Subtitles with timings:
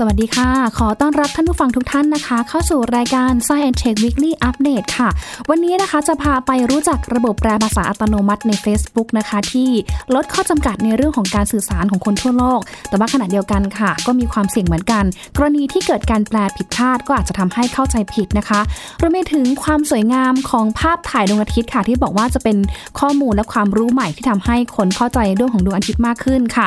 [0.00, 5.08] สวัสดีค่ะ ขอต้อนรับท่านผู้ฟังทุกท่านนะคะ เข้าสู่รายการ Science Tech Weekly Update ค่ะ
[5.50, 9.68] วันนี้นะคะจะพาไปรู้จักระบบแปลภาษาอัตโนมัติใน Facebook นะคะ ที่
[10.14, 15.04] ลดข้อจำกัดในเรื่องของการสื่อสารของคนทั่วโลก แต่ว่าขณะเดียวกันค่ะ ก็มีความเสี่ยงเหมือนกัน
[15.36, 18.60] กรณีที่เกิดการแปลผิดพลาดก็อาจจะทำให้เข้าใจผิดนะคะ
[19.00, 22.56] รวมไปถึงความสวยงามของภาพถ่ายดวงอาทิตย์ค่ะ ที่บอกว่าจะเป็น
[23.00, 26.66] ข้อมูลและความรู้ใหม่ที่ทำให้คนเข้าใจเรื่องของดวงอาทิตย์มากขึ้นค่ะ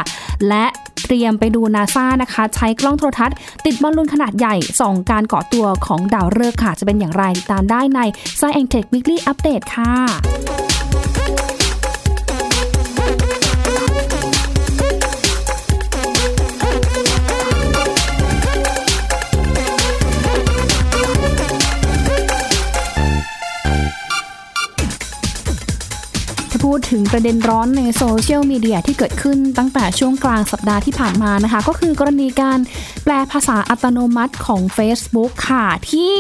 [0.49, 0.65] และ
[1.07, 7.99] เตรียมไปดูนาซานะคะ ใช้กล้องโทรทัศน์ ติดบอลลูนขนาดใหญ่ส่องการเกาะตัวของดาวฤกษ์ค่ะ จะเป็นอย่างไรติดตามได้ใน
[8.39, 10.68] Science Tech Weekly Update ค่ะ
[26.79, 32.59] ดถึงประเด็นร้อนในโซเชียลมีเดียที่เกิดขึ้นตั้งแต่ช่วงกลางสัปดาห์ที่ผ่านมานะคะ ก็คือกรณีการ
[33.03, 36.15] แปลภาษาอัตโนมัติของ Facebook ค่ะที่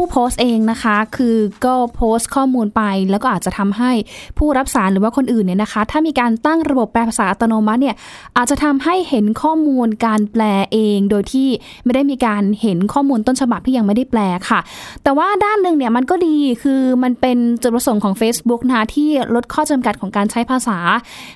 [0.00, 3.92] ผู้โพสต์เองนะคะ คือก็โพสต์ข้อมูลไป แล้วก็อาจจะทำให้
[4.38, 7.96] ผู้รับสารหรือว่าคนอื่นเนี่ยนะคะ ถ้ามีการตั้งระบบแปลภาษาอัตโนมัติเนี่ย
[8.36, 11.48] อาจจะทำให้เห็นข้อมูลการแปลเอง โดยที่
[11.84, 14.60] ไม่ได้มีการเห็นข้อมูลต้นฉบับที่ยังไม่ได้แปลค่ะ
[15.02, 20.78] แต่ว่าด้านหนึ่งเนี่ยมันก็ดีคือมันเป็นจุดประสงค์ของ Facebook นะคะที่ลดข้อจำกัดของการใช้ภาษา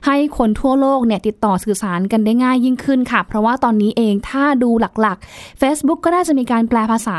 [0.06, 7.18] ให้คนทั่วโลกเนี่ยติดต่อสื่อสารกันได้ง่ายยิ่งขึ้นค่ะ เพราะว่าตอนนี้เองถ้าดูหลักๆ Facebook ก็น่าจะมีการแปลภาษา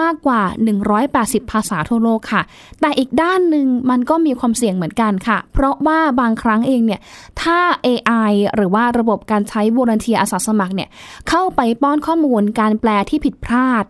[0.00, 0.42] มากกว่า
[1.14, 2.42] 180 ภาษาทั่วโลกค่ะ
[2.80, 7.00] แต่อีกด้านหนึ่งมันก็มีความเสี่ยงเหมือนกันค่ะ เพราะว่าบางครั้งเองเนี่ย
[7.42, 10.88] ถ้า AI หรือว่าระบบการใช้วอร์เทีอาสาสมัครเนี่ย
[11.28, 13.84] เข้าไปป้อนข้อมูลการแปลที่ผิดพลาด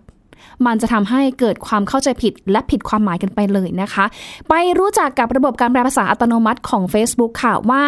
[0.66, 4.05] มันจะทำให้เกิดความเข้าใจผิดและผิดความหมายกันไปเลยนะคะ
[4.48, 7.84] ไปรู้จักกับระบบการแปลภาษาอัตโนมัติของ Facebook ค่ะว่า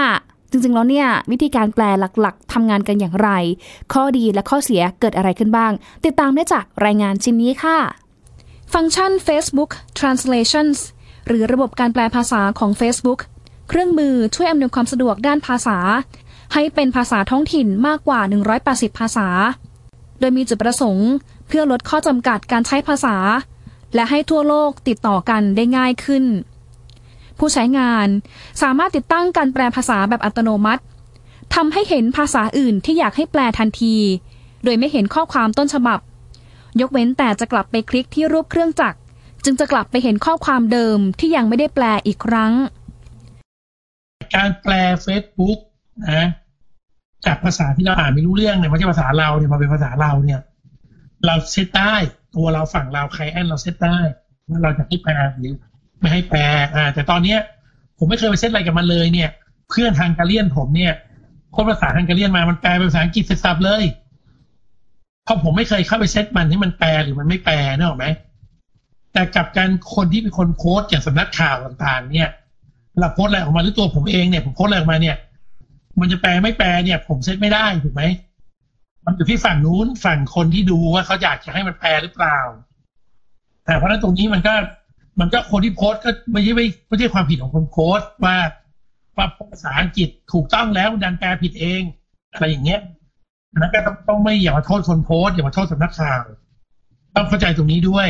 [0.51, 1.84] จริงๆ แล้วเนี่ย วิธีการแปล
[2.21, 3.31] หลักๆทำงานกันอย่างไร
[3.93, 5.73] ข้อดีและข้อเสียเกิดอะไรขึ้นบ้าง
[6.05, 7.78] ติดตามได้จากรายงานชิ้นนี้ค่ะ
[8.76, 10.78] ฟังก์ชัน Facebook Translations
[11.26, 13.20] หรือระบบการแปลภาษาของ Facebook
[13.69, 15.78] เครื่องมือช่วยอำนวยความสะดวกด้านภาษา
[16.54, 18.20] ให้เป็นภาษาท้องถิ่นมากกว่า
[18.60, 19.28] 180 ภาษา
[20.20, 21.10] โดยมีจุดประสงค์
[21.48, 23.16] เพื่อลดข้อจำกัดการใช้ภาษา
[23.94, 26.25] และให้ทั่วโลกติดต่อกันได้ง่ายขึ้น
[27.38, 28.06] ผู้ใช้งาน
[28.62, 30.82] สามารถติดตั้งการแปลภาษาแบบอัตโนมัติ
[31.54, 33.94] ทำให้เห็นภาษาอื่นที่อยากให้แปลทันที
[34.64, 36.00] โดยไม่เห็นข้อความต้นฉบับ
[36.81, 38.98] ยกเว้นแต่จะกลับไปคลิกที่รูปเครื่องจักร
[39.44, 42.53] จึงจะกลับไปเห็นข้อความเดิมที่ยังไม่ได้แปลอีกครั้ง
[44.34, 44.72] การแปล
[45.06, 45.59] Facebook
[46.12, 46.28] นะ
[47.26, 50.41] จากภาษาที่เราอ่านไม่รู้เรื่องเนี่ยม่ใช่ภาษาเราเนี่ยมาเป็นภาษาเราเนี่ย
[51.26, 51.94] เราเซตได้
[52.34, 53.98] ตัวเราฝั่งเราใครแอนเราเซตได้
[54.48, 55.54] ว่าเราจะให้แปลหรือ
[56.00, 56.41] ไม่ให้แปล
[56.75, 57.38] อ่า แต่ตอนเนี้ย
[57.98, 59.30] ผมไม่เคยไปเซตอะไรกับมันเลยเนี่ย
[59.70, 60.94] เพื่อนทางการเลียนผมเนี่ย
[61.54, 63.84] คนภาษาทางการเลียนมามันแปลเป็นภาษาอังกฤษเสร็จสับเลย
[65.30, 68.06] ราะผมไม่เคยเข้าไปเซตมันให้มันแปลหรือมันไม่แปลนึกออไหม
[69.12, 72.30] แต่กับการคนที่เป็นคนโพสต์อย่างสำนักข่าวต่างๆ เนี่ย
[72.92, 75.16] เวลาโพสต์อะไรออกมาหรือตัวผมเองเนี่ยผมโพสต์อะไรออกมาเนี่ย
[76.00, 78.02] มันจะแปลไม่แปลเนี่ย ผมเซตไม่ได้ถูกไหม
[79.04, 82.38] มันอยู่ที่ฝั่งนู้นฝั่งคนที่ดูว่าเขาอยากจะให้มันแปลหรือเปล่า
[83.64, 84.54] แต่เพราะนั้นตรงนี้มันก็
[85.20, 88.36] มันก็คนที่โพสต์ก็ไม่ใช่ไม่ไม่ใช่ความผิดของคนโพสต์ว่า
[89.16, 91.82] ว่าภาษาอังกฤษถูกต้องแล้วดันแปลผิดเอง
[92.32, 92.80] อะไรอย่างเงี้ย
[93.56, 96.22] นั้นก็ต้องต้องไม่อย่ามาโทษคนโพสต์อย่ามาโทษสำนักข่าว
[97.16, 98.09] ต้องเข้าใจตรงนี้ด้วย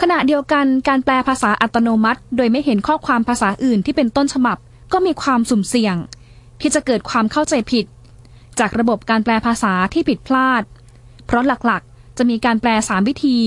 [0.00, 4.56] ขณะเดียวกันการแปลภาษาอัตโนมัติ โดยไม่เห็นข้อความภาษาอื่นที่เป็นต้นฉบับ
[4.92, 5.96] ก็มีความสุ่มเสี่ยง
[6.60, 7.86] ที่จะเกิดความเข้าใจผิด
[8.58, 10.62] จากระบบการแปลภาษาที่ผิดพลาด
[11.26, 13.38] เพราะหลักๆ จะมีการแปล 3 วิธี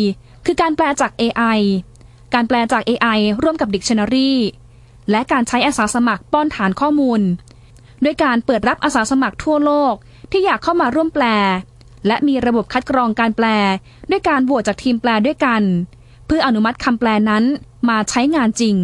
[0.46, 1.60] คือการแปลจาก AI
[2.34, 4.32] การแปลจาก AI ร่วมกับ Dictionary
[5.12, 7.22] และการใช้อาสาสมัครป้อนฐานข้อมูล
[8.04, 9.94] ด้วยการเปิดรับอาสาสมัครทั่วโลก
[10.32, 11.26] ที่อยากเข้ามาร่วมแปล
[12.08, 13.48] และมีระบบคัดกรองการแปล
[14.10, 15.62] ด้วยการโหวตจากทีมแปลด้วยกัน
[16.26, 17.44] เพื่ออนุมัติคำแปลนั้น
[17.90, 18.76] มาใช้งานจริง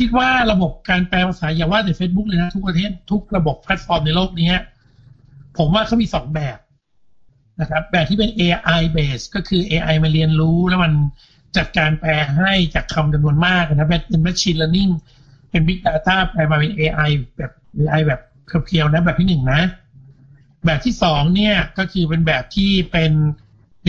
[0.00, 4.52] คิดว่าระบบการแปลภาษาอย่าว่าแต่ Facebook เลยนะทุกประเทศทุกระบบแพลตฟอร์มในโลกนี้
[5.58, 6.58] ผมว่าเขามีสองแบบ
[7.60, 10.92] นะครับแบบที่เป็น AI base ก็คือ AI มาเรียนรู้แล้วมัน
[11.56, 14.92] จัดการแปลให้จากคำจำนวนมากนะเป็น machine learning
[15.50, 18.20] เป็น big data แปลมาเป็น AI แบบ AI แบบ
[18.64, 19.60] เพียวๆนะแบบที่หนึ่งนะ
[20.66, 23.12] แบบที่สองเนี่ยก็คือเป็นแบบที่เป็น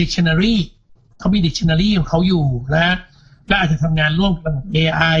[0.00, 0.56] dictionary
[1.18, 2.86] เขามี dictionary ของเขาอยู่และ
[3.48, 5.20] และอาจจะทำงานร่วมกับ AI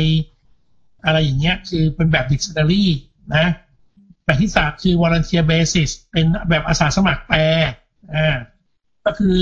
[1.04, 2.84] อะไรอย่างเงี้ยคือเป็นแบบ dictionary
[3.34, 3.46] นะ
[4.24, 7.40] แบบที่สามคือ volunteer basis เป็นแบบอาสาสมัครแปล
[8.14, 8.36] อ่า
[9.04, 9.34] ก็คือ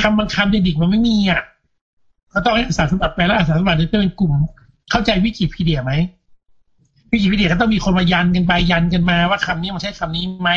[0.00, 1.42] คำบางคำในดิกๆมันไม่มีอะ
[2.32, 4.32] ก็ต้องให้อาสาสมัครแปลและอาสาสมัครจะเป็นกลุ่ม
[4.90, 5.92] เข้าใจวิกิพีเดียไหม
[7.16, 10.50] วิกิพีเดียก็ต้องมีคนมายันกันไปยันกันมาว่าคำนี้มันใช่คำนี้ไหม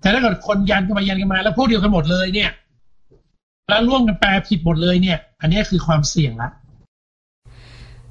[0.00, 2.50] แต่ถ้าเกิดคนยันกันมายันกันมา แล้วพวกเดียวกันหมดเลยเนี่ย
[3.68, 6.50] แล้วร่วมกันแปลผิดหมดเลยเนี่ย อันนี้คือความเสี่ยงละ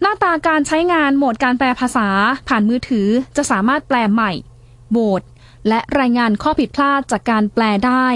[0.02, 2.08] หน้าตาการใช้งานโหมดการแปลภาษา
[2.48, 3.08] ผ่านมือถือ
[3.38, 4.32] จะสามารถแปลใหม่
[4.92, 5.22] โหวต
[5.68, 8.08] และรายงานข้อผิดพลาดจากการแปลได้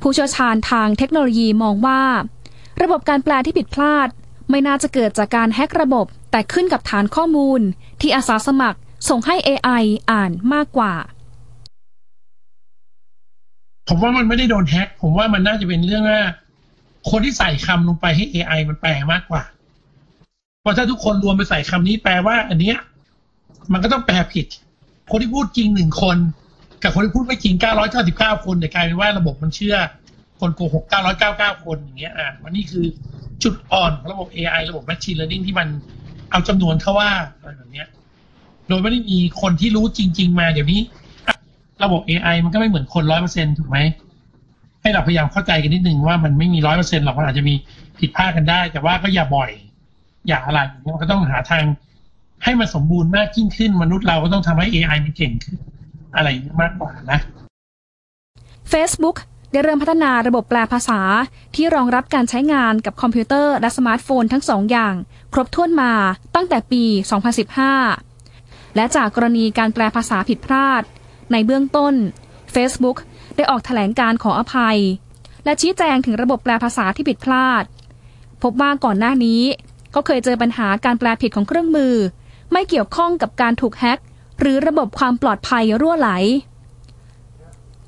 [0.00, 2.02] ผู้เชี่ยวชาญทางเทคโนโลยีมองว่า
[2.82, 4.08] ระบบการแปลที่ผิดพลาด
[4.50, 7.60] ไม่น่าจะเกิดจากการแฮกระบบ แต่ขึ้นกับฐานข้อมูล
[8.00, 8.78] ที่อาสาสมัคร
[9.08, 10.94] ส่งให้ AI อ่านมากกว่า
[13.88, 16.22] ผมว่ามันไม่ได้โดนแฮกผมว่ามันน่าจะเป็นเรื่องว่า
[17.10, 19.42] คนที่ใส่คำลงไปให้ AI มันแปลมากกว่า
[20.60, 22.76] เพราะถ้าทุกคนรวมไปใส่คำนี้แปลว่า อันเนี้ย
[23.72, 24.46] มันก็ต้องแปลผิด
[25.10, 26.18] คนที่พูดจริงหนึ่งคน
[26.82, 27.54] กับคนที่พูดไม่จริง
[28.00, 29.76] 999 คนเนี่กลายเป็นว่าระบบมันเชื่อ
[30.40, 30.84] คนโกหก
[31.24, 32.86] 999 คนอย่างเงี้ยอะมันนี่คือ
[33.42, 35.68] จุดอ่อนของระบบ AI ระบบ Machine Learning ที่มัน
[36.30, 37.10] เอาจำนวนเขาว่า
[37.40, 37.88] อะไรแบบเนี้ย
[38.68, 40.80] โดยไม่ได้มีคนที่รู้จริง ๆ มาเดี๋ยวนี้
[41.84, 43.78] ระบบ AI มันก็ไม่เหมือนคนร้อยเปอร์เซ็นถูกไหม
[44.82, 47.54] ให้เราพยายามเข้าใจกันนิดนึงว่ามันไม่มีร้อยเปอร์เซ็นหรอกมันอาจจะมี
[47.98, 49.50] ผิดพลาดกันได้ แต่ว่าก็อย่าบ่อย
[50.28, 51.64] อย่าอะไรอย่างเงี้ยมันก็ต้องหาทาง
[52.44, 55.58] ให้มันสมบูรณ์มากยิ่งขึ้น มนุษย์เราก็ต้องทำให้ AI มันเก่งขึ้น
[56.16, 57.20] อะไรอย่างมากกว่านะ
[58.72, 59.16] Facebook
[59.52, 61.00] ได้เริ่มพัฒนาระบบแปลภาษา
[61.54, 64.94] ที่รองรับการใช้งานกับคอมพิวเตอร์และสมาร์ทโฟนทั้งสองอย่าง
[65.32, 65.92] ครบถ้วนมา
[66.34, 66.84] ตั้งแต่ปี
[68.00, 70.82] 2015 และจากกรณีการแปลภาษาผิดพลาด
[71.32, 71.94] ในเบื้องต้น
[72.54, 72.96] Facebook
[73.36, 74.78] ได้ออกแถลงการขออภัย
[75.44, 77.64] และชี้แจงถึงระบบแปลภาษาที่ผิดพลาด
[78.42, 79.42] พบว่าก่อนหน้านี้
[79.94, 81.94] ก็เคยเจอปัญหาการแปลผิดของเครื่องมือ
[82.52, 83.98] ไม่เกี่ยวข้องกับการถูกแฮ็ก
[84.40, 86.10] หรือระบบความปลอดภัยรั่วไหล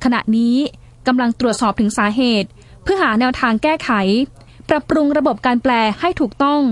[0.04, 0.56] ขณะนี้
[1.06, 2.48] กำลังตรวจสอบถึงสาเหตุ
[2.82, 3.90] เพื่อหาแนวทางแก้ไข
[4.68, 6.62] ปรับปรุงระบบการแปลให้ถูกต้อง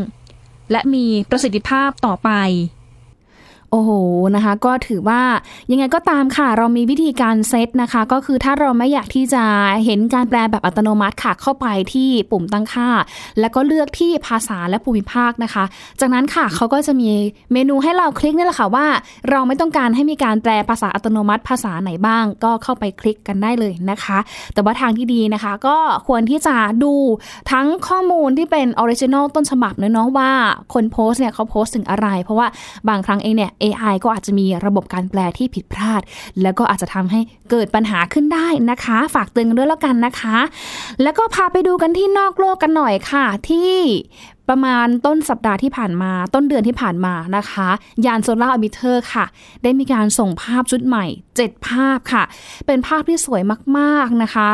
[0.71, 2.31] และมีประสิทธิภาพต่อไป
[3.73, 3.91] โอ้โห
[4.37, 5.23] นะคะ ก็ถือว่า
[5.71, 9.45] ยังไงก็ตามค่ะ เรามีวิธีการเซตนะคะ ก็คือถ้าเราไม่อยากที่จะ
[9.85, 12.89] เห็นการแปลแบบอัตโนมัติค่ะ เข้าไปที่ปุ่มตั้งค่า
[13.41, 15.65] แล้วก็เลือกที่ภาษาและภูมิภาคนะคะ
[16.01, 17.11] จากนั้นค่ะเขาก็จะมี
[17.53, 18.87] เมนูให้เราคลิกนี่แหละค่ะว่า
[19.31, 24.19] เราไม่ต้องการให้มีการแปลภาษาอัตโนมัติภาษาไหนบ้าง ก็เข้าไปคลิกกันได้เลยนะคะ
[24.55, 25.77] แต่ว่าทางที่ดีนะคะ ก็
[26.09, 26.95] ควรที่จะดู
[27.51, 30.31] ทั้งข้อมูลที่เป็น original ต้นฉบับเนาะว่า
[30.75, 32.47] คนโพสต์เนี่ยเขาโพสต์ถึงอะไร เพราะว่า
[32.89, 36.01] บางครั้งเองเนี่ย AI ก็อาจจะมีระบบการแปลที่ผิดพลาด
[36.43, 37.21] แล้วก็อาจจะทำให้
[37.51, 40.39] เกิดปัญหาขึ้นได้นะคะ ฝากเตือนกันด้วยแล้วกันนะคะ
[41.03, 43.73] แล้วก็พาไปดูกันที่นอกโลกกันหน่อยค่ะที่
[44.49, 47.69] ประมาณต้นสัปดาห์ที่ผ่านมา ต้นเดือนที่ผ่านมานะคะ
[48.07, 49.25] ยาน Solar Orbiter ค่ะ
[49.63, 51.07] ได้มีการส่งภาพชุดใหม่
[51.41, 52.23] 7 ภาพค่ะ
[52.67, 53.43] เป็นภาพที่สวย
[53.79, 54.51] มาก ๆ นะคะ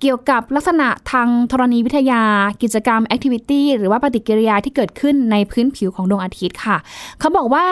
[0.00, 2.22] เกี่ยวกับลักษณะทางธรณีวิทยา
[2.62, 6.76] กิจกรรม activity หรือว่าปฏิกิริยาที่เกิดขึ้นในพื้นผิวของดวงอาทิตย์ค่ะ
[7.18, 7.66] เขาบอกว่า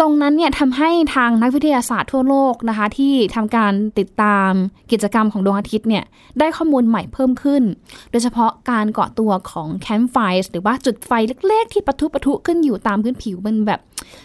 [0.00, 4.50] ตรงนั้นเนี่ยทำให้ทางนักวิทยาศาสตร์ทั่วโลกนะคะ ที่ทำการติดตาม
[4.92, 6.04] กิจกรรมของดวงอาทิตย์เนี่ย
[6.38, 7.62] ได้ข้อมูลใหม่เพิ่มขึ้น
[8.10, 10.16] โดยเฉพาะการเกาะตัวของแคมป์ไฟ
[10.50, 11.10] หรือว่าจุดไฟ
[11.46, 13.80] เล็ก ๆ ที่ปะทุปะทุขึ้นอยู่ตามพื้นผิวมันแบบ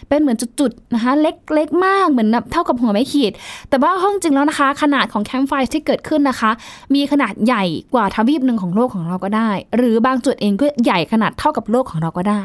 [0.08, 3.32] เป็นเหมือนจุดๆนะคะเล็กๆมากเหมือนแบบเท่ากับหัวไม้ขีด
[3.68, 6.50] แต่ว่าห้องจริงแล้วนะคะ ขนาดของแคมป์ไฟที่เกิดขึ้นนะคะ
[6.94, 7.64] มีขนาดใหญ่
[7.94, 12.42] กว่าทวีปหนึ่งของโลกของเราก็ได้ หรือบางจุดเองก็ใหญ่ขนาดเท่ากับโลกของเราก็ได้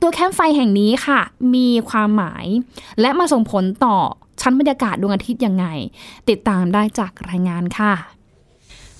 [0.00, 1.20] ตัวแคมป์ไฟแห่งนี้ค่ะ
[1.54, 2.46] มีความหมาย
[3.00, 3.96] และมาส่งผลต่อ
[4.40, 5.66] ชั้นบรรยากาศดวงอาทิตย์ยังไง
[6.28, 7.92] ติดตามได้จากรายงานค่ะ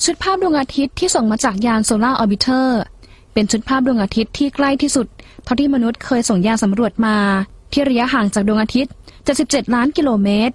[0.05, 2.81] ชุดภาพดวงอาทิตย์ที่ส่งมาจากยาน Solar Orbiter
[3.33, 5.07] เป็นชุดภาพดวงอาทิตย์ที่ใกล้ที่สุด
[5.45, 7.17] เท่าที่มนุษย์เคยส่งยานสำรวจมา
[7.73, 8.93] ที่ระยะห่างจากดวงอาทิตย์
[9.33, 10.55] 77 ล้านกิโลเมตร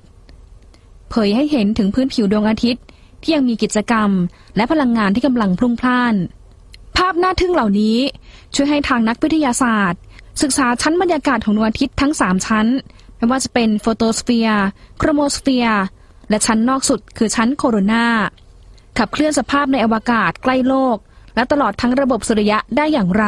[1.09, 2.83] เผยให้เห็นถึงพื้นผิวดวงอาทิตย์
[3.21, 4.09] ที่ยังมีกิจกรรม
[4.55, 6.15] และพลังงานที่กำลังพลุ่งพล่าน
[6.97, 7.97] ภาพน่าทึ่งเหล่านี้
[8.55, 9.99] ช่วยให้ทางนักวิทยาศาสตร์
[10.41, 12.67] ศึกษาชั้นบรรยากาศของดวงอาทิตย์ทั้ง 3 ชั้น
[13.21, 14.65] ไม่ว่าจะเป็น photosphere
[14.97, 15.83] chromosphere
[16.29, 18.05] และชั้นนอกสุดคือชั้นโคโรนา
[18.97, 20.97] ขับเคลื่อนสภาพในอวกาศใกล้โลก
[21.35, 23.25] และตลอดทั้งระบบสุริยะได้อย่างไร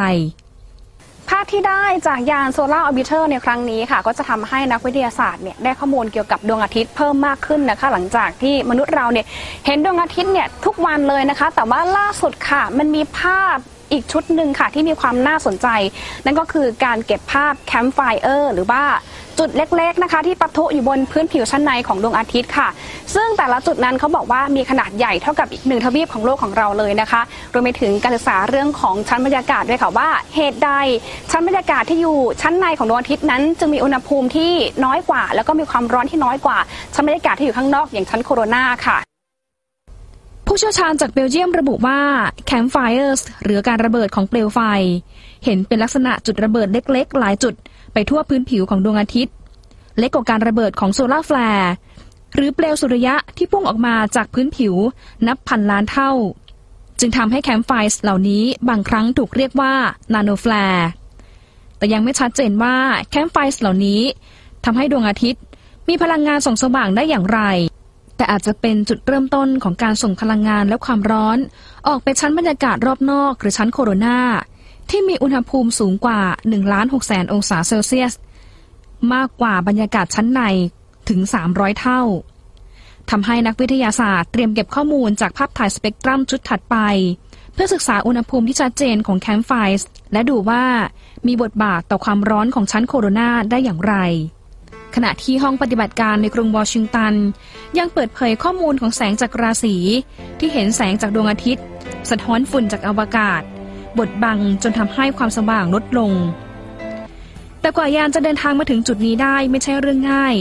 [1.28, 9.26] ภาพที่ได้จากยาน Solar Orbiter ในครั้งนี้ค่ะ ก็จะทำให้นักวิทยาศาสตร์เนี่ยได้ข้อมูลเกี่ยวกับดวงอาทิตย์เพิ่มมากขึ้นนะคะ หลังจากที่มนุษย์เราเนี่ย
[9.66, 13.56] เห็นดวงอาทิตย์เนี่ยทุกวันเลยนะคะ แต่ว่าล่าสุดค่ะ มันมีภาพ
[13.92, 15.68] อีกชุดหนึ่งค่ะที่มีความน่าสนใจ
[16.24, 18.82] นั่นก็คือการเก็บภาพ campfire หรือว่า
[19.38, 22.68] จุดเล็กๆนะคะ ที่ปะทุอยู่บนพื้นผิวชั้นในของดวงอาทิตย์ค่ะ
[23.14, 27.20] ซึ่งแต่ละจุดนั้นเขาบอกว่ามีขนาดใหญ่เท่ากับอีกหนึ่งทวีปของโลกของเราเลยนะคะ
[27.52, 30.70] รวมไปถึงการศึกษาเรื่องของชั้นบรรยากาศด้วยค่ะว่าเหตุใด
[31.30, 34.52] ชั้นบรรยากาศที่อยู่ชั้นในของดวงอาทิตย์นั้น จึงมีอุณหภูมิที่
[34.84, 36.58] น้อยกว่า แล้วก็มีความร้อนที่น้อยกว่า
[36.94, 38.98] ชั้นบรรยากาศที่อยู่ข้างนอกอย่างชั้นโคโรนาค่ะ
[40.46, 41.98] ผู้เชี่ยวชาญจากเบลเยียมระบุว่า
[42.46, 44.60] campfire หรือการระเบิดของเปลวไฟ
[45.44, 47.54] เห็นเป็นลักษณะจุดระเบิดเล็กๆ หลายจุด
[47.94, 49.34] ไปทั่วพื้นผิวของดวงอาทิตย์
[49.98, 51.72] เล็กกว่าการระเบิดของ solar flare
[52.34, 54.74] หรือเปลวสุริยะที่พุ่งออกมาจากพื้นผิว
[55.26, 56.10] นับพันล้านเท่า
[57.00, 59.72] จึงทำให้ campfires เหล่านี้บางครั้งถูกเรียกว่า
[60.14, 60.86] nanoflare
[61.76, 62.76] แต่ยังไม่ชัดเจนว่า
[63.10, 64.00] campfires เหล่านี้
[64.64, 65.42] ทำให้ดวงอาทิตย์
[65.88, 67.40] มีพลังงานส่องสว่างได้อย่างไร
[68.16, 71.38] แต่อาจจะเป็นจุดเริ่มต้นของการส่งพลังงานและความร้อน
[71.88, 74.18] ออกไปชั้นบรรยากาศรอบนอกหรือชั้นโคโรนา
[74.90, 78.12] ที่มีอุณหภูมิสูงกว่า1ล้าน6แสนองศาเซลเซียส
[79.14, 80.42] มากกว่าบรรยากาศชั้นใน
[81.08, 82.02] ถึง 300 เท่า
[83.10, 86.76] ทำให้นักวิทยาศาสตร์เตรียมเก็บข้อมูลจากภาพถ่ายสเปกตรัมชุดถัดไป
[87.52, 90.64] เพื่อศึกษาอุณหภูมิที่ชัดเจนของแคมป์ไฟส์และดูว่า
[91.26, 93.94] มีบทบาทต่อความร้อนของชั้นโคโรนาได้อย่างไร
[94.94, 97.14] ขณะที่ห้องปฏิบัติการในกรุงวอชิงตัน
[97.78, 99.76] ยังเปิดเผยข้อมูลของแสงจากราศี
[100.38, 101.64] ที่เห็นแสงจากดวงอาทิตย์
[102.10, 103.42] สะท้อนฝุ่นจากอวกาศ
[103.98, 106.12] บดบังจนทำให้ความสว่างลดลง
[107.60, 110.34] แต่กว่ายานจะเดินทางมาถึงจุดนี้ได้ไม่ใช่เรื่องง่าย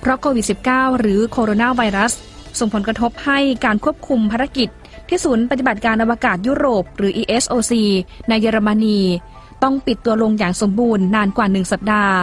[0.00, 2.12] เพราะโควิด -19 หรือโคโรนาไวรัส
[2.58, 4.68] ส่งผลกระทบให้การควบคุมภารกิจ
[5.08, 7.72] ที่ศูนย์ปฏิบัติการอวกาศยุโรป หรือ ESOC
[8.28, 9.00] ในเยอรมนี
[9.62, 12.14] ต้องปิดตัวลงอย่างสมบูรณ์นานกว่าหนึ่งสัปดาห์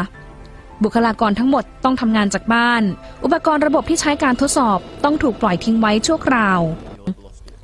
[0.83, 2.81] บุคลากรทั้งหมดต้องทำงานจากบ้าน
[3.23, 6.59] อุปกรณ์ระบบที่ใช้การทดสอบต้องถูกปล่อยทิ้งไว้ชั่วคราว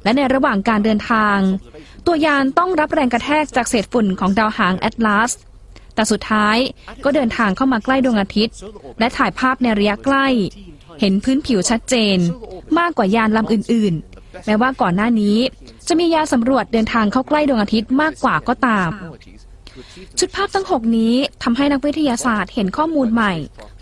[0.03, 1.37] และในระหว่างการเดินทาง
[2.05, 5.31] ตัวยานต้องรับแรงกระแทกจากเศษฝุ่นของดาวหางแอตลาส
[5.95, 6.57] แต่สุดท้าย
[7.03, 8.55] ก็เดินทางเข้ามาใกล้ดวงอาทิตย์
[8.99, 10.27] และถ่ายภาพในระยะใกล้
[10.99, 12.17] เห็นพื้นผิวชัดเจน
[12.79, 15.37] มากกว่ายานลำอื่น ๆ แม้ว่าก่อนหน้านี้
[15.87, 18.89] จะมียานสำรวจเดินทางเข้าใกล้ดวงอาทิตย์มากกว่าก็ตาม
[20.19, 23.33] ชุดภาพทั้ง 6 นี้ทำให้นักวิทยาศาสตร์เห็นข้อมูลใหม่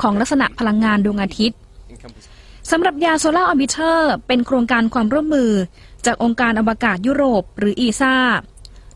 [0.01, 1.57] ของลักษณะพลังงานดวงอาทิตย์
[2.71, 5.51] สำหรับยาน Solar Orbiter เป็นโครงการความร่วมมือ
[6.05, 8.15] จากองค์การอวกาศยุโรป หรือ ESA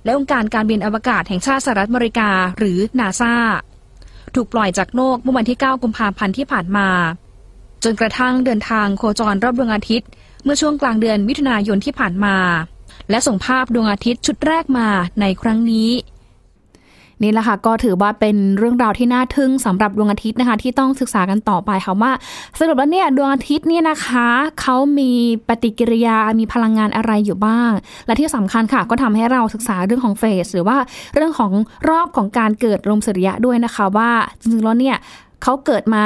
[0.04, 3.34] และองค์การการบินอวกาศแห่งชาติสหรัฐอเมริกา หรือนาซา
[4.36, 6.90] ถูกปล่อยจากโลกเมื่อวันที่ 9 กุมภาพันธ์ที่ผ่านมา
[7.84, 10.10] จนกระทั่งเดินทางโคจรรอบดวงอาทิตย์
[10.44, 12.38] เมื่อช่วงกลางเดือนมิถุนายนที่ผ่านมา
[13.10, 14.88] และส่งภาพดวงอาทิตย์ชุดแรกมา
[15.22, 15.90] ในครั้งนี้
[17.24, 22.12] นี่แหละค่ะก็ถือว่าเป็นเรื่องราวที่น่าทึ่งสำหรับดวงอาทิตย์นะคะ ที่ต้องศึกษากันต่อไปค่ะว่า
[22.60, 24.28] สรุปแล้วเนี่ยดวงอาทิตย์เนี่ยนะคะ
[24.62, 25.12] เขามี
[25.48, 27.72] ปฏิกิริยามีพลังงานอะไรอยู่บ้าง
[28.06, 30.78] และที่สำคัญค่ะ ก็ทำให้เราศึกษาเรื่องของเฟสหรือว่า
[31.16, 31.52] เรื่องของ
[31.90, 34.98] รอบของการเกิดลมสุริยะด้วยนะคะ ว่าจริงๆแล้วเนี่ย
[35.44, 36.06] เขาเกิดมา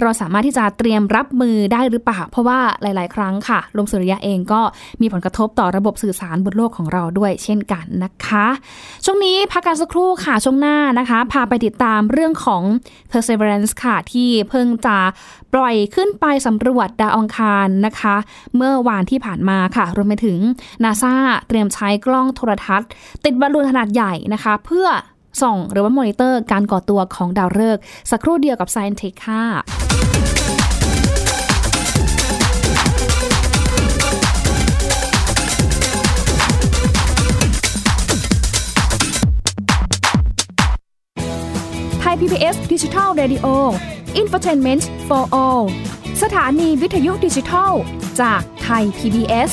[0.00, 4.60] เราสามารถที่จะเตรียมรับมือได้หรือเปล่าเพราะว่าหลาย ๆ ครั้งค่ะลมสุริยะเองก็
[5.00, 8.46] มีผลกระทบต่อระบบสื่อสารบนโลกของเราด้วยเช่นกันนะคะ
[9.04, 12.62] ช่วงนี้พักกันสักครู่ค่ะช่วงหน้านะคะ พาไปติดตามเรื่องของ
[13.10, 14.98] Perseverance ค่ะ ที่เพิ่งจะ
[15.54, 18.16] ปล่อยขึ้นไปสำรวจดาวอังคารนะคะ
[18.56, 20.38] เมื่อวานที่ผ่านมาค่ะรวมไปถึง
[20.84, 21.14] นาซา
[21.48, 22.88] เตรียมใช้กล้องโทรทัศน์
[23.24, 24.86] ติดบอลลูนขนาดใหญ่นะคะ เพื่อ
[25.42, 29.44] ส่องหรือว่ามอนิเตอร์การก่อตัวของดาวฤกษ์สักครู่เดียวกับ Science Tech ค่ะ
[42.00, 43.46] ไทย PBS Digital Radio
[44.20, 45.64] Infotainment for All
[46.22, 47.72] สถานีวิทยุดิจิทัล
[48.20, 49.52] จากไทย PBS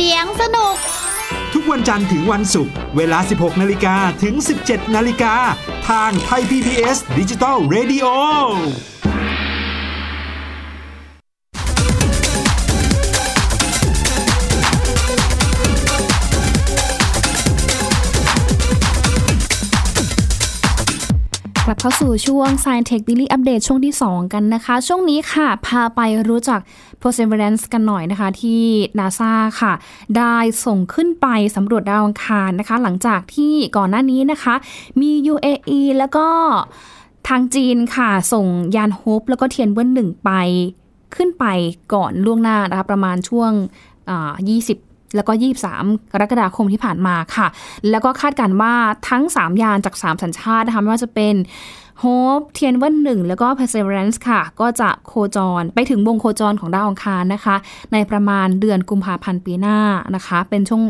[0.00, 0.76] เสียงสนุก
[1.54, 5.34] ทุกวันจันทร์ถึงวันศุกร์เวลา 16 นาฬิกาถึง 17 นาฬิกา
[5.88, 8.06] ทางไทย PBS ดิจิตอล Radio
[21.68, 26.60] ลับเข้าสู่ช่วง Science Tech Daily Update ช่วงที่ 2 กันนะคะ ช่วงนี้ค่ะ พาไปรู้จัก
[27.00, 28.62] Perseverance กันหน่อยนะคะที่
[28.98, 29.72] NASA ค่ะ
[30.16, 34.54] ได้ส่งขึ้นไปสำรวจดาวอังคารนะคะ หลังจากที่ก่อนหน้านี้นะคะ
[35.00, 36.26] มี UAE แล้วก็
[37.28, 38.46] ทางจีนค่ะ ส่ง
[38.76, 40.30] ยานโฮปแล้วก็เทียนเวินหนึ่งไป
[41.14, 41.44] ขึ้นไป
[41.94, 43.50] ก่อนล่วงหน้านะคะประมาณช่วง
[44.08, 45.32] 20 แล้วก็
[45.72, 47.46] 23 กรกฎาคมที่ผ่านมาค่ะ
[47.90, 48.74] แล้วก็คาดการณ์ว่า
[49.08, 51.34] ทั้ง 3 ยานจาก 3 สัญชาตินะคะไม่ว่าจะเป็น
[52.04, 57.56] Hope เทียนวันหนึ่งแล้วก็ Perseverance ค่ะ ก็จะโคจรไปถึงวงโคจรของดาวอังคารนะคะ
[57.92, 59.78] ในประมาณเดือนกุมภาพันธ์ปีหน้า
[60.14, 60.82] นะคะ เป็นช่วง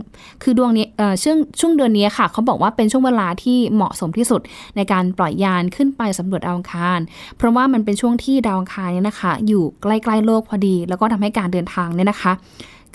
[0.42, 4.40] คือดวงนี้เอ่อช่วงช่วงเดือนนี้ค่ะ เขาบอกว่าเป็นช่วงเวลาที่เหมาะสมที่สุด
[4.76, 7.00] ในการปล่อยยานขึ้นไปสำรวจดาวอังคาร
[7.36, 12.32] เพราะว่ามันเป็นช่วงที่ดาวอังคารเนี่ยนะคะ อยู่ใกล้ๆโลกพอดี แล้วก็ทำให้การเดินทางเนี่ยนะคะ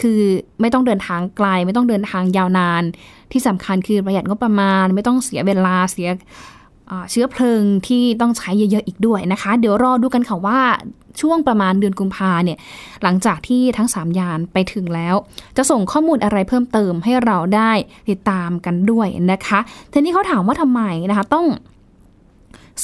[0.01, 0.21] คือ
[0.61, 2.83] ไม่ต้องเดินทางไกล ไม่ต้องเดินทางยาวนาน
[3.31, 6.09] ที่สำคัญคือประหยัดงบประมาณ ไม่ต้องเสียเวลาเสีย
[7.11, 10.59] เชื้อเพลิงที่ต้องใช้เยอะๆอีกด้วยนะคะ เดี๋ยวรอดูกันค่ะว่า
[11.21, 12.57] ช่วงประมาณเดือนกุมภาเนี่ย
[13.03, 15.15] หลังจากที่ทั้ง 3 ยานไปถึงแล้ว
[15.57, 17.71] จะส่งข้อมูลอะไรเพิ่มเติมให้เราได้
[18.09, 19.59] ติดตามกันด้วยนะคะ
[19.93, 21.45] ทีนี้เขาถามว่าทำไมนะคะต้อง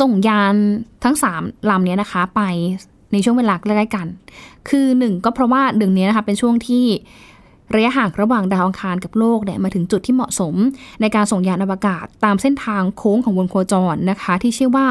[0.02, 0.56] ส่งยาน
[1.04, 2.42] ทั้ง 3ลำเนี้ยนะคะ ไป
[3.12, 4.08] ในช่วงเวลาใกล้ๆกัน
[4.70, 6.86] คือหนึ่งก็เพราะว่าดือนนี้นะคะเป็นช่วงที่
[7.76, 10.56] ระยะห่างระหว่างดาวอังคารกับโลกเนี่ยมาถึงจุดที่เหมาะสม
[11.02, 14.88] ในการส่งยานอวกาศตามเส้นทางโค้งของวงโคจรนะคะ ที่ชื่อว่า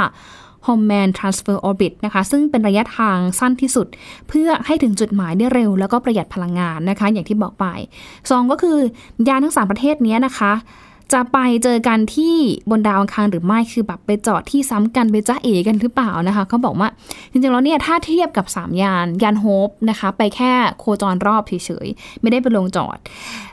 [0.67, 3.87] h o m m a n Transfer Orbit นะคะ ซึ่งเป็นระยะทางสั้นที่สุด
[4.29, 7.67] เพื่อให้ถึงจุดหมายได้เร็ว แล้วก็ประหยัดพลังงานนะคะ อย่างที่บอกไป
[8.31, 8.79] สองก็คือ
[9.29, 10.53] ยานทั้งสามประเทศเนี้ยนะคะ
[11.13, 12.35] จะไปเจอกันที่
[12.71, 16.89] บนดาวอังคารหรือไม่คือแบบไปจอดที่ซ้ำกันไปจ้าเอกันหรือเปล่านะคะเขาบอกว่า
[17.31, 22.99] จริงๆแล้วเนี่ยถ้าเทียบกับ 3 ยานยาน Hope นะคะไปแค่โคจรรอบเฉยๆไม่ได้ไปลงจอด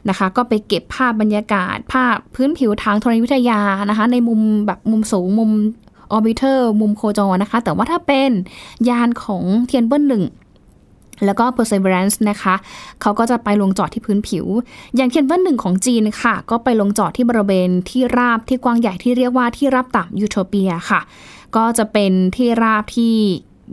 [0.10, 5.52] นะคะ ก็ไปเก็บภาพบรรยากาศ ภาพพื้นผิวทางธรณีวิทยานะคะ ในมุมแบบมุมสูงมุม
[6.12, 8.32] orbiter มุมโคจรนะคะ แต่ว่าถ้าเป็น
[8.90, 10.24] ยานของเทียนเวิ่นหนึ่ง
[11.26, 12.56] แล้วก็ Perseverance นะคะ
[13.02, 14.46] เขาก็จะไปลงจอดที่พื้นผิว
[14.96, 21.02] อย่างเทียนเวิ่นหนึ่งของจีนค่ะ ก็ไปลงจอดที่บริเวณที่ราบที่กว้างใหญ่ที่เรียกว่าที่ราบต่ำยูโทเปียค่ะ
[21.56, 23.16] ก็จะเป็นที่ราบที่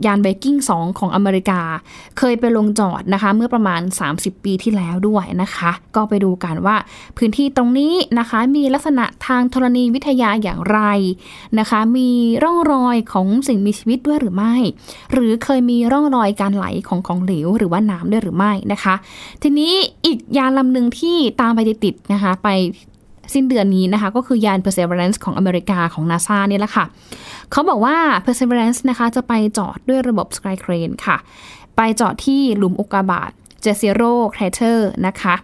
[0.05, 1.61] ยานไบกิ้ง 2 ของอเมริกา
[2.17, 3.81] เคยไปลงจอดนะคะ เมื่อประมาณ
[4.13, 6.75] 30 ปีที่แล้วด้วยนะคะ ก็ไปดูกันว่า
[7.17, 10.79] พื้นที่ตรงนี้นะคะมีลักษณะทางธรณีวิทยาอย่างไร
[11.59, 12.09] นะคะ มี
[12.43, 14.55] ร่องรอยของสิ่งมีชีวิตด้วยหรือไม่
[15.13, 18.95] หรือเคยมีร่องรอยการไหลของของเหลวหรือว่าน้ำด้วยหรือไม่นะคะ
[19.41, 19.73] ทีนี้
[20.05, 22.49] อีกยานลำหนึ่งที่ตามไปติดๆนะคะ ไป
[23.33, 26.85] สิ้นเดือนนี้นะคะ ก็คือยาน Perseverance ของอเมริกาของ NASA เนี่ยแหละค่ะ
[27.51, 31.17] เขาบอกว่า Perseverance นะคะจะไปจอดด้วยระบบ Sky Crane ค่ะ
[31.75, 33.31] ไปจอดที่หลุมอุกกาบาต
[33.65, 35.35] Jezero Crater นะคะ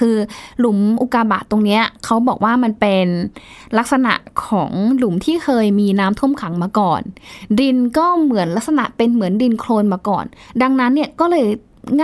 [0.00, 0.16] คือ
[0.60, 3.06] หลุมอุกกาบาตตรงเนี้ยเขาบอกว่ามันเป็น
[3.78, 4.12] ลักษณะ
[4.46, 7.02] ของหลุมที่เคยมีน้ำท่วมขังมาก่อน
[7.60, 10.24] ดินก็เหมือนลักษณะเป็นเหมือนดินโคลนมาก่อน
[10.62, 11.46] ดังนั้นเนี่ยก็เลย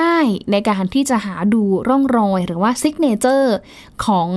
[0.00, 3.56] ง่ายในการที่จะหาดูร่องรอย หรือว่า signature
[4.04, 4.28] ของ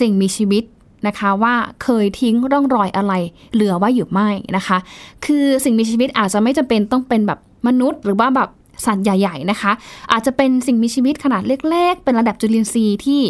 [0.00, 0.64] สิ่งมีชีวิต
[1.06, 3.12] นะคะว่าเคยทิ้งร่องรอยอะไร
[3.54, 4.20] เหลือไว้อยู่ไหม
[4.56, 4.78] นะคะ
[5.24, 8.48] คือสิ่งมีชีวิตอาจจะไม่จำเป็นต้องเป็นแบบมนุษย์ หรือว่าแบบ
[8.86, 9.72] สัตว์ใหญ่ ๆนะคะ
[10.12, 13.22] อาจจะเป็นสิ่งมีชีวิตขนาดเล็ก ๆ เป็นระดับจุลินทรีย์ที่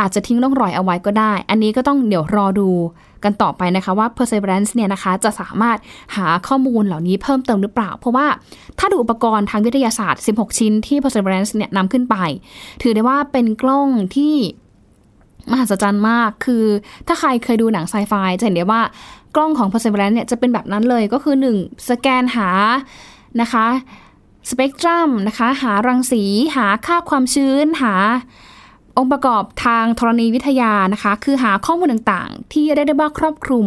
[0.00, 2.68] อาจจะทิ้งร่องรอยเอาไว้ก็ได้ อันนี้ก็ต้องเดี๋ยวรอดู
[3.24, 5.78] กันต่อไปนะคะว่า Perseverance เนี่ยนะคะจะสามารถ
[6.16, 8.26] หาข้อมูลเหล่านี้เพิ่มเติมหรือเปล่า เพราะว่า
[8.78, 12.16] ถ้าดูอุปกรณ์ทางวิทยาศาสตร์ 16 ชิ้นที่ Perseverance เนี่ยนำขึ้นไป
[12.82, 14.34] ถือได้ว่าเป็นกล้องที่
[15.50, 16.64] มหัศจรรย์มาก คือ
[17.06, 18.82] ถ้าใครเคยดูหนังไซไฟจะเห็นได้ว่า
[19.36, 21.88] กล้องของ Perseverance เนี่ยจะเป็นแบบนั้นเลยก็คือ 1.
[21.90, 22.48] สแกนหา
[23.40, 23.66] นะคะ
[24.50, 26.22] สเปกตรัมนะคะ หารังสี
[26.56, 27.94] หาค่าความชื้น หา
[28.98, 33.66] องค์ประกอบทางธรณีวิทยานะคะ คือหาข้อมูลต่างๆ ที่ได้ได้ว่าครอบคลุม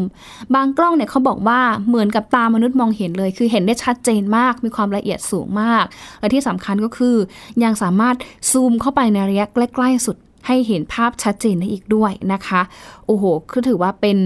[0.56, 5.86] บางกล้องเนี่ยเขาบอกว่าเหมือนกับตามนุษย์มองเห็นเลย คือเห็นได้ชัดเจนมาก มีความละเอียดสูงมาก
[6.20, 7.16] และที่สำคัญก็คือ
[7.64, 8.16] ยังสามารถ
[8.52, 12.62] ซูมเข้าไปในระยะใกล้ๆสุดให้เห็นภาพชัดเจนได้อีกด้วยนะคะ
[13.06, 14.18] โอ้โหคือถือว่าเป็น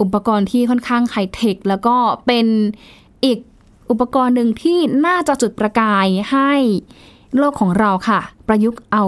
[0.00, 2.46] อุปกรณ์ที่ค่อนข้างไฮเทคแล้วก็เป็น
[3.24, 3.38] อีก
[3.90, 6.52] อุปกรณ์หนึ่งที่น่าจะจุดประกายให้
[7.38, 9.04] โลกของเราค่ะ ประยุกต์เอา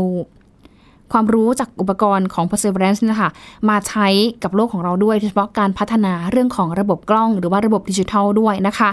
[1.12, 3.30] ความรู้จากอุปกรณ์ของ Perseverance นี่นะคะ
[3.68, 4.06] มาใช้
[4.42, 8.90] กับโลกของเราด้วยโดยเฉพาะการพัฒนาเรื่องของระบบกล้อง หรือว่าระบบดิจิทัลด้วยนะคะ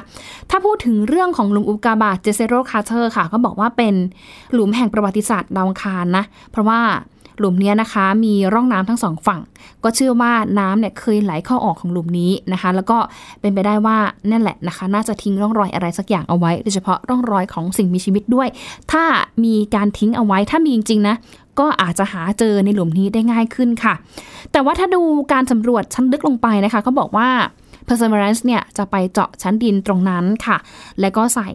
[0.50, 3.94] ถ้าพูดถึงเรื่องของหลุมอุกกาบาต Jezero Crater ค่ะ ก็บอกว่าเป็น
[4.54, 6.82] หลุมแห่งประวัติศาสตร์ดาวอังคารนะ เพราะว่า
[7.40, 9.42] หลุมนี้นะคะมีร่องน้ำทั้งสองฝั่ง
[9.84, 12.98] ก็เชื่อว่าน้ำเนี่ยเคยไหลเข้าออกของหลุมนี้นะคะ แล้วก็
[13.42, 13.98] เป็นไปได้ว่า
[14.32, 18.48] นั่นแหละนะคะ น่าจะทิ้งร่องรอยอะไรสักอย่างเอาไว้โดยเฉพาะร่องรอยของสิ่งมีชีวิตด้วย
[18.92, 19.04] ถ้า
[19.44, 21.16] มีการทิ้งเอาไว้ถ้ามีจริงๆนะ
[21.60, 23.94] ก็อาจจะหาเจอในหลุมนี้ได้ง่ายขึ้นค่ะ
[24.52, 27.30] แต่ว่าถ้าดูการสำรวจชั้นลึกลงไปนะคะเขาบอกว่า
[27.88, 30.58] Perseverance เนี่ยจะไปเจาะชั้นดินตรงนั้นค่ะ
[31.02, 31.50] แล้วก็ใส่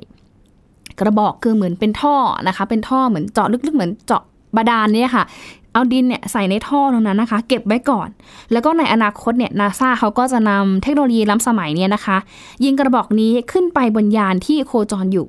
[1.01, 2.17] กระบอกคือเหมือนเป็นท่อ
[2.49, 4.23] นะคะ เป็นท่อเหมือนเจาะลึกๆเหมือนเจาะ
[4.57, 5.25] บาดาลเนี่ยค่ะ
[5.73, 8.09] เอาดินเนี่ยใส่ในท่อตรงนั้นนะคะ เก็บไว้ก่อน
[8.53, 12.17] แล้วก็ในอนาคตเนี่ยนาซาเขาก็จะนำเทคโนโลยีล้ำสมัยเนี่ยนะคะ
[12.65, 15.27] ยิงกระบอกนี้ขึ้นไปบนยานที่โคจรอยู่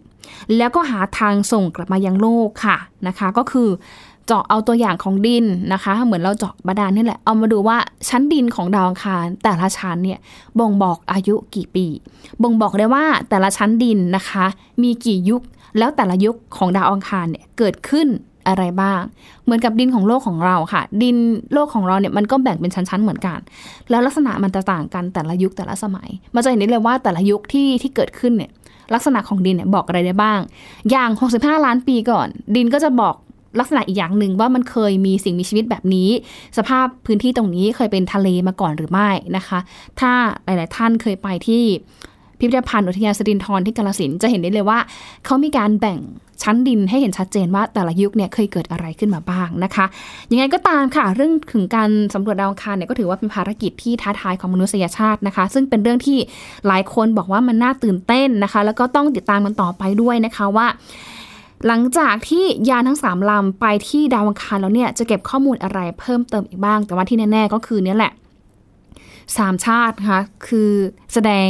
[0.57, 3.69] แล้วก็หาทางส่งกลับมายังโลกค่ะนะคะ ก็คือ
[4.31, 7.77] เจาะเอาตัวอย่างของดินนะคะ เหมือนเราเจาะบาดาลนี่แหละ เอามาดูว่า
[8.09, 10.19] ชั้นดินของดาวอังคารแต่ละชั้นเนี่ย
[10.59, 11.85] บ่งบอกอายุกี่ปี
[12.43, 14.45] บ่งบอกได้ว่าแต่ละชั้นดินนะคะ
[14.83, 15.41] มีกี่ยุค
[15.77, 18.07] แล้วแต่ละยุคของดาวอังคารเนี่ยเกิดขึ้น
[18.47, 19.01] อะไรบ้าง
[19.43, 21.15] เหมือนกับดินของโลกของเราค่ะ ดิน
[21.53, 23.39] โลกของเราเนี่ยมันก็แบ่งเป็นชั้นๆเหมือนกัน
[23.89, 28.51] แล้วลักษณะมันจะต่างกันแต่ละยุคแต่ละสมัย มันจะเห็นได้เลยว่าแต่ละยุคที่ที่เกิดขึ้นเนี่ย
[28.93, 30.39] ลักษณะของดินเนี่ยบอกอะไรได้บ้าง
[30.91, 33.15] อย่าง 65 ล้านปีก่อน ดินก็จะบอก
[33.59, 36.09] ลักษณะอีกอย่างหนึ่งว่ามันเคยมีสิ่งมีชีวิตแบบนี้
[36.57, 39.59] สภาพพื้นที่ตรงนี้เคยเป็นทะเลมาก่อนหรือไม่นะคะ
[39.99, 40.11] ถ้า
[40.45, 41.63] หลาย ๆ ท่านเคยไปที่
[42.39, 44.79] พิพิธภัณฑ์อุทยานสรินทรที่กาลสินจะเห็นได้เลยว่า
[45.25, 45.99] เขามีการแบ่ง
[46.43, 49.85] ชั้นดินให้เห็นชัดเจนว่าแต่ละยุคเนี่ยเคยเกิดอะไรขึ้นมาบ้างนะคะ
[50.31, 56.17] ยังไงก็ตามค่ะ เรื่องถึงการสำรวจดาวอังคารเนี่ยก็ถือว่าเป็นภารกิจที่ท้าทายของมนุษยชาตินะคะ ซึ่งเป็นเรื่องที่
[56.67, 60.67] หลายคนบอกว่ามันน่าตื่นเต้นนะคะ แล้วก็ต้องติดตามกันต่อไปด้วยนะคะว่า
[61.67, 68.13] หลังจากที่ยานทั้งสามลำไปที่ดาวอังคารแล้วเนี่ย จะเก็บข้อมูลอะไรเพิ่มเติมอีกบ้าง แต่ว่าที่แน่ ๆ ก็คือเนี่ยแหละ
[69.37, 70.71] สามชาตินะคะคือ
[71.13, 71.49] แสดง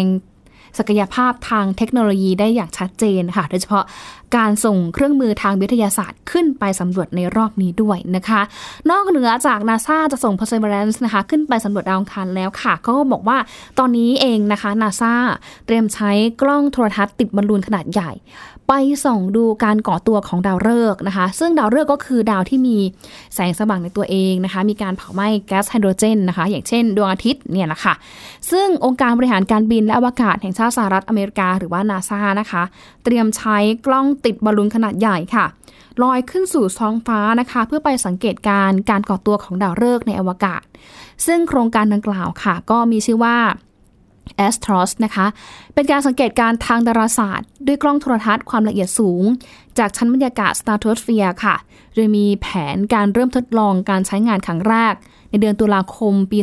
[0.77, 3.85] ศักยภาพทางเทคโนโลยีได้อย่างชัดเจนค่ะ โดยเฉพาะ
[4.35, 8.41] การส่งเครื่องมือทางวิทยาศาสตร์ขึ้นไปสำรวจในรอบนี้ด้วยนะคะ
[8.91, 13.37] นอกเหนือจากนาซาจะส่ง Perseverance นะคะ ขึ้นไปสำรวจดาวอังคารแล้วค่ะ ก็บอกว่า
[13.79, 15.13] ตอนนี้เองนะคะนาซา
[15.65, 18.11] เตรียมใช้กล้องโทรทัศน์ติดบอลลูนขนาดใหญ่
[18.73, 22.77] ไปส่องดูการก่อตัวของดาวฤกษ์นะคะ ซึ่งดาวฤกษ์ก็คือดาวที่มี
[23.35, 27.93] แสงสว่างในตัวเองนะคะ มีการเผาไหม้แก๊สไฮโดรเจนนะคะ อย่างเช่นดวงอาทิตย์เนี่ยแหละค่ะ
[28.51, 32.63] ซึ่งองค์การบริหารการบินและอวกาศแห่งชาติสหรัฐอเมริกาหรือว่านาซานะคะ
[33.03, 35.45] เตรียมใช้กล้องติดบอลลูนขนาดใหญ่ค่ะ
[36.03, 40.63] ลอยขึ้นสู่ท้องฟ้านะคะ เพื่อไปสังเกตการการก่อตัวของดาวฤกษ์ในอวกาศ
[41.25, 43.37] ซึ่งโครงการดังกล่าวค่ะ ก็มีชื่อว่า
[44.45, 45.27] a s t r o s นะคะ
[45.73, 49.23] เป็นการสังเกตการทางดาราศาสตร์ ด้วยกล้องโทรทัศน์ความละเอียดสูง
[49.77, 51.55] จากชั้นบรรยากาศ Stratosphere ค่ะ
[51.95, 54.93] โดยมีแผนการเริ่มทดลองการใช้งานครั้งแรก
[55.29, 56.39] ในเดือนตุลาคมปี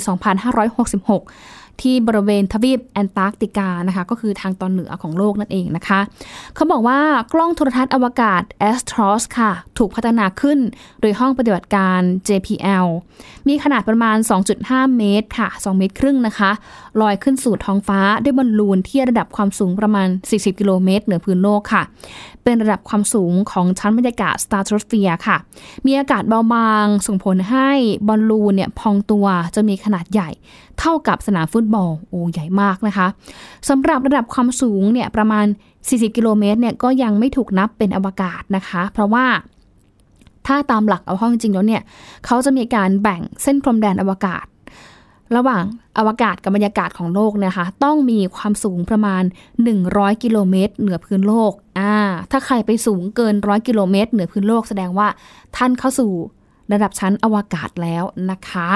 [0.69, 6.01] 2566 ที่บริเวณทวีปแอนตาร์กติกานะคะ ก็คือทางตอนเหนือของโลกนั่นเองนะคะ
[6.55, 7.01] เขาบอกว่า
[7.33, 10.59] กล้องโทรทัศน์อวกาศ Astros ค่ะ ถูกพัฒนาขึ้น
[11.01, 12.87] โดยห้องปฏิบัติการ JPL
[13.49, 14.17] มีขนาดประมาณ
[14.57, 16.51] 2.5 เมตรค่ะ 2 เมตรครึ่งนะคะ
[17.01, 21.83] ลอยขึ้นสู่ท้องฟ้าด้วยบอลลูนที่ระดับความสูงประมาณ 40 กิโลเมตรเหนือพื้นโลกค่ะ
[22.49, 25.37] เป็นระดับความสูงของชั้นบรรยากาศ Stratosphere ค่ะ
[25.87, 27.71] มีอากาศเบาบางส่งผลให้
[28.09, 30.31] บอลลูนเนี่ยพองตัวจะมีขนาดใหญ่
[30.79, 33.07] เท่ากับสนามฟุตบอลโอ้ใหญ่มากนะคะ
[33.69, 35.47] สำหรับระดับความสูงเนี่ยประมาณ
[35.81, 39.27] 40 กิโลเมตรเนี่ยก็ยังไม่ถูกนับเป็นอวกาศนะคะ เพราะว่า
[40.47, 41.83] ถ้าตามหลักเอาห้องจริงแล้วเนี่ย
[42.27, 44.45] เขาจะมีการแบ่งเส้นพรมแดนอวกาศ
[45.37, 45.65] ระหว่าง
[45.99, 49.23] อวกาศกับบรรยากาศของโลกนะคะ ต้องมีความสูงประมาณ
[49.73, 51.95] 100 กิโลเมตร เหนือพื้นโลกอ่า
[52.31, 55.09] ถ้าใครไปสูงเกิน 100 กิโลเมตร เหนือพื้นโลกแสดงว่า
[55.57, 56.13] ท่านเข้าสู่
[56.73, 58.69] ระดับชั้นอวกาศแล้วนะคะ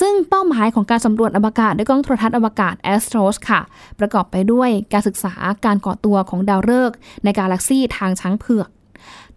[0.00, 3.60] ซึ่งเป้าหมายของการสำรวจอวกาศด้วยกล้องโทรทัศน์อวกาศ Astros ค่ะ
[3.98, 8.68] ประกอบไปด้วยการศึกษาการก่อตัวของดาวฤกษ์ในกาแล็กซีทางช้างเผือก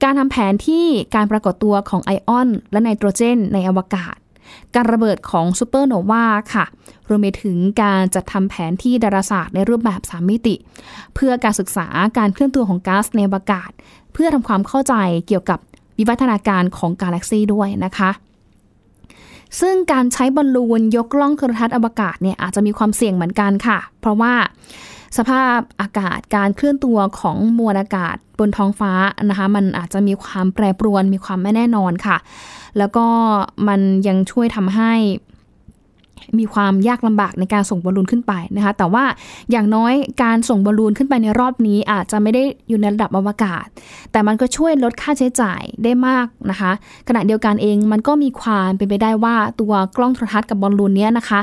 [0.03, 0.85] การทำแผนที่
[1.15, 4.15] การปรากฏตัวของไอออน และไนโตรเจนในอวกาศ
[4.75, 6.65] การระเบิดของซูเปอร์โนวาค่ะ
[7.09, 10.55] รวมไปถึงการจัดทำแผนที่ดาราศาสตร์ในรูปแบบ 3 มิติ
[11.15, 13.71] เพื่อการศึกษาการเคลื่อนตัวของก๊าซในอวกาศ
[14.13, 14.93] เพื่อทำความเข้าใจ
[15.27, 15.59] เกี่ยวกับ
[15.97, 18.11] วิวัฒนาการของกาแล็กซีด้วยนะคะ
[19.61, 24.33] ซึ่งการใช้บอลลูนยกล่องโทรทัศน์อวกาศเนี่ยอาจจะมีความเสี่ยงเหมือนกันค่ะ เพราะว่า
[25.17, 28.91] สภาพอากาศการเคลื่อนตัวของมวลอากาศบนท้องฟ้า
[29.29, 32.17] นะคะมันอาจจะมีความแปรปรวนมีความไม่แน่นอนค่ะ
[32.77, 33.05] แล้วก็
[33.67, 34.93] มันยังช่วยทำให้
[36.39, 39.03] มีความยากลำบากในการส่งบอลลูนขึ้นไปนะคะ แต่ว่า
[39.51, 39.93] อย่างน้อย
[40.23, 43.65] การส่งบอลลูนขึ้นไปในรอบนี้อาจจะไม่ได้อยู่ในระดับอวกาศ
[44.11, 46.71] แต่มันก็ช่วยลดค่าใช้จ่ายได้มากนะคะ
[47.07, 51.41] ขณะเดียวกันเองมันก็มีความเป็นไปได้ว่าตัวกล้องโทรทัศน์กับบอลลูนเนี้ยนะคะ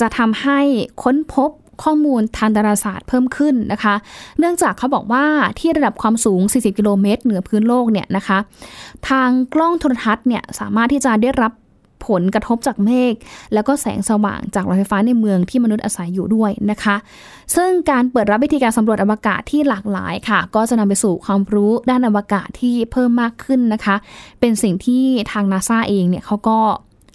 [0.00, 0.60] จะทำให้
[1.02, 1.50] ค้นพบ
[1.82, 3.94] ข้อมูลทางดาราศาสตร์เพิ่มขึ้นนะคะ
[4.38, 5.24] เนื่องจากเขาบอกว่า
[5.58, 8.38] ที่ระดับความสูง 40 กิโลเมตร เหนือพื้นโลกเนี่ยนะคะ
[9.08, 11.52] ทางกล้องโทรทัศน์เนี่ยสามารถที่จะได้รับ
[12.06, 13.14] ผลกระทบจากเมฆ
[13.54, 16.96] แล้วก็แสงสว่างจากหลอดไฟฟ้าในเมืองที่มนุษย์อาศัยอยู่ด้วยนะคะ
[17.56, 23.96] ซึ่งการเปิดรับวิธีการสำรวจอวกาศที่หลากหลายค่ะ ก็จะนำไปสู่ความรู้ด้านอวกาศที่เพิ่มมากขึ้นนะคะ
[24.40, 26.58] เป็นสิ่งที่ทางนาซาเองเนี่ยเขาก็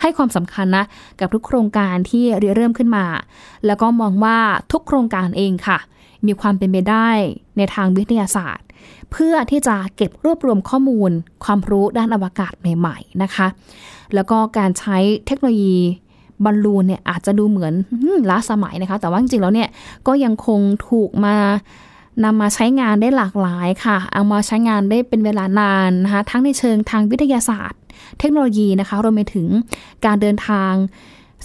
[0.01, 0.85] ให้ความสำคัญนะ
[1.19, 2.23] กับทุกโครงการที่
[2.55, 3.05] เริ่มขึ้นมา
[3.65, 4.37] แล้วก็มองว่า
[4.71, 5.79] ทุกโครงการเองค่ะ
[6.25, 7.09] มีความเป็นไปได้
[7.57, 8.65] ในทางวิทยาศาสตร์
[9.11, 11.11] เพื่อที่จะเก็บรวบรวมข้อมูล
[11.43, 13.47] ความรู้ด้านอวกาศใหม่ ๆนะคะ
[14.15, 15.77] แล้วก็การใช้เทคโนโลยี
[16.43, 17.73] บอลลูนเนี่ยอาจจะดูเหมือน
[18.29, 19.69] ล้าสมัยนะคะ แต่ว่าจริงๆแล้วเนี่ย
[20.07, 21.35] ก็ยังคงถูกมา
[22.23, 27.78] นำมาใช้งานได้หลากหลายค่ะ เอามาใช้งานได้เป็นเวลานานนะคะ ทั้งในเชิงทางวิทยาศาสตร์
[28.19, 29.47] เทคโนโลยีนะคะรวมไปถึง
[30.05, 30.73] การเดินทาง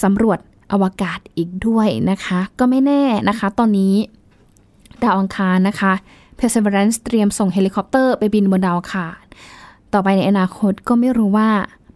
[0.03, 0.39] สำรวจ
[0.73, 3.95] อวกาศอีกด้วยนะคะ ก็ไม่แน่นะคะ ตอนนี้
[5.03, 5.93] ดาวอังคารนะคะ
[6.39, 9.23] Perseverance เตรียมส่งเฮลิคอปเตอร์ไปบินบนดาวอังคาร
[9.93, 11.51] ต่อไปในอนาคตก็ไม่รู้ว่า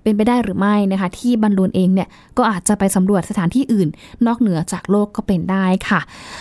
[0.08, 3.88] เป็นไปได้หรือไม่นะคะ ที่บอลลูนเองเนี่ยก็อาจจะไปสำรวจสถานที่อื่น
[4.26, 6.00] นอกเหนือจากโลกก็เป็นได้ค่ะ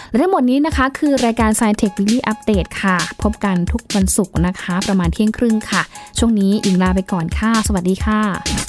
[0.10, 5.82] และทั้งหมดนี้นะคะ คือรายการ Science Tech Weekly Update ค่ะ พบกันทุกวันศุกร์นะคะ ประมาณเที่ยงครึ่งค่ะ
[6.18, 8.67] ช่วงนี้อิงลาไปก่อนค่ะ สวัสดีค่ะ